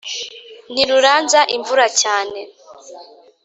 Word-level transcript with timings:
ntiruranza 0.73 1.39
imvura 1.55 1.85
cyane 2.01 2.39